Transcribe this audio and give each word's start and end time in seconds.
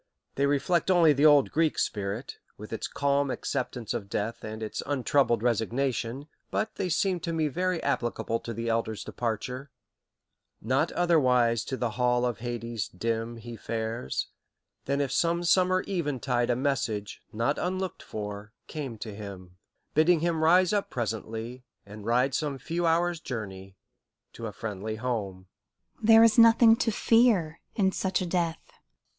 They 0.33 0.47
reflect 0.47 0.89
only 0.89 1.13
the 1.13 1.27
old 1.27 1.51
Greek 1.51 1.77
spirit, 1.77 2.39
with 2.57 2.73
its 2.73 2.87
calm 2.87 3.29
acceptance 3.29 3.93
of 3.93 4.09
death 4.09 4.43
and 4.43 4.63
its 4.63 4.81
untroubled 4.87 5.43
resignation, 5.43 6.27
but 6.49 6.73
they 6.73 6.89
seemed 6.89 7.21
to 7.21 7.31
me 7.31 7.47
very 7.47 7.79
applicable 7.83 8.39
to 8.39 8.51
the 8.51 8.67
elder's 8.67 9.03
departure: 9.03 9.69
Not 10.59 10.91
otherwise 10.93 11.63
to 11.65 11.77
the 11.77 11.91
hall 11.91 12.25
of 12.25 12.39
Hades 12.39 12.87
dim 12.87 13.37
He 13.37 13.55
fares, 13.55 14.29
than 14.85 15.01
if 15.01 15.11
some 15.11 15.43
summer 15.43 15.83
eventide 15.87 16.49
A 16.49 16.55
Message, 16.55 17.21
not 17.31 17.59
unlooked 17.59 18.01
for, 18.01 18.53
came 18.65 18.97
to 18.97 19.13
him; 19.15 19.57
Bidding 19.93 20.21
him 20.21 20.43
rise 20.43 20.73
up 20.73 20.89
presently, 20.89 21.63
and 21.85 22.07
ride 22.07 22.33
Some 22.33 22.57
few 22.57 22.87
hours' 22.87 23.19
journey, 23.19 23.77
to 24.33 24.47
a 24.47 24.51
friendly 24.51 24.95
home." 24.95 25.45
"There 26.01 26.23
is 26.23 26.39
nothing 26.39 26.75
to 26.77 26.91
fear 26.91 27.59
in 27.75 27.91
such 27.91 28.19
a 28.19 28.25
death." 28.25 28.71